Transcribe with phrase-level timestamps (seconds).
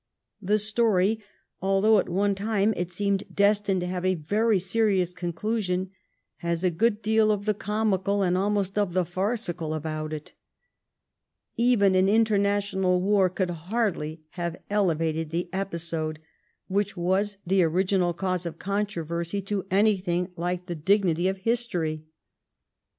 [0.41, 1.23] The story,
[1.61, 5.91] although at one time it seemed destined to have a very serious conclusion,
[6.37, 10.33] has a good deal of the comical and almost of the farcical about it.
[11.55, 16.17] Even an international war could hardly have ele vated the episode
[16.67, 22.05] which was the original cause of controversy to anything hke the dignity of history.